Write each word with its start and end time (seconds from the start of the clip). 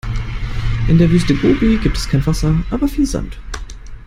In 0.87 0.97
der 0.97 1.11
Wüste 1.11 1.35
Gobi 1.35 1.77
gibt 1.77 1.95
es 1.95 2.09
kein 2.09 2.25
Wasser, 2.25 2.55
aber 2.71 2.87
viel 2.87 3.05
Sand. 3.05 3.37